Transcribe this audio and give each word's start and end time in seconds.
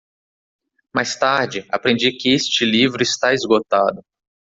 Mais 0.95 1.15
tarde, 1.15 1.63
aprendi 1.69 2.11
que 2.17 2.29
este 2.29 2.65
livro 2.65 3.03
está 3.03 3.35
esgotado. 3.35 4.01